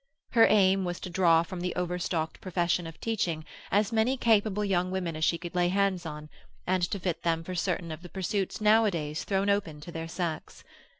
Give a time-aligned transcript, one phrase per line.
[0.31, 4.89] Her aim was to draw from the overstocked profession of teaching as many capable young
[4.89, 6.27] women as she could lay hands on,
[6.65, 10.63] and to fit them for certain of the pursuits nowadays thrown open to their sex.